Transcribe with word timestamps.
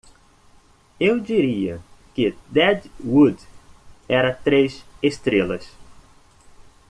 Eu 0.99 1.19
diria 1.19 1.79
que 2.15 2.35
Dead 2.49 2.89
Wood 3.05 3.37
era 4.09 4.33
três 4.33 4.83
estrelas 4.99 5.69